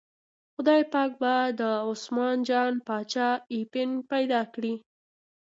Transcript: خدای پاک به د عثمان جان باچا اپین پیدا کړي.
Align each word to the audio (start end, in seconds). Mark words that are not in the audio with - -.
خدای 0.55 0.81
پاک 0.93 1.11
به 1.21 1.33
د 1.59 1.61
عثمان 1.89 2.37
جان 2.47 2.73
باچا 2.87 3.29
اپین 3.59 3.91
پیدا 4.11 4.41
کړي. 4.53 4.73